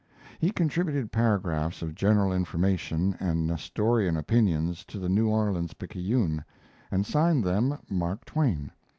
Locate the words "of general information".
1.83-3.15